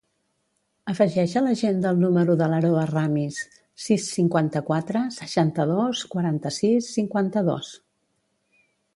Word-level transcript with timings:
Afegeix 0.91 1.33
a 1.39 1.41
l'agenda 1.47 1.89
el 1.95 1.99
número 2.03 2.35
de 2.39 2.45
l'Aroa 2.53 2.85
Ramis: 2.91 3.37
sis, 3.87 4.07
cinquanta-quatre, 4.19 5.03
seixanta-dos, 5.17 6.01
quaranta-sis, 6.15 6.89
cinquanta-dos. 7.01 7.71